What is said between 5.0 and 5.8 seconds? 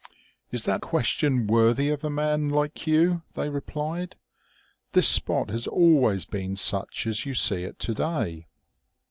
spot has